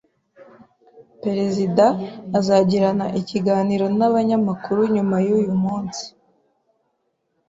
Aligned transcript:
Perezida 1.23 1.85
azagirana 2.37 3.05
ikiganiro 3.19 3.85
n’abanyamakuru 3.97 4.79
nyuma 4.95 5.15
yuyu 5.27 5.53
munsi 5.63 6.03